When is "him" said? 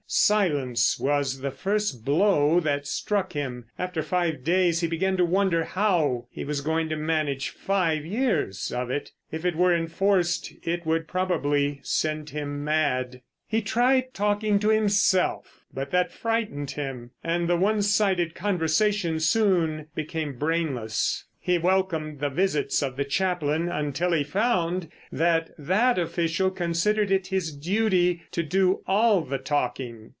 3.31-3.63, 12.31-12.61, 16.71-17.11